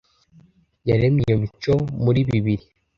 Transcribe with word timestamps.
yaremye 0.89 1.21
iyo 1.27 1.35
mico 1.41 1.73
muri 2.03 2.19
bibiri 2.29 2.65